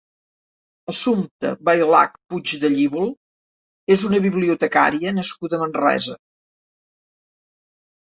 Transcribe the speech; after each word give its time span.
Assumpta 0.93 1.51
Bailac 1.69 2.15
Puigdellívol 2.33 3.13
és 3.99 4.09
una 4.11 4.25
bibliotecària 4.27 5.15
nascuda 5.21 5.61
a 5.61 5.65
Manresa. 5.69 6.21